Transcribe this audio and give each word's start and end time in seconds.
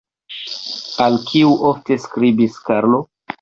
Al 1.05 1.17
kiu 1.27 1.51
ofte 1.73 1.99
skribis 2.07 2.59
Karlo? 2.71 3.05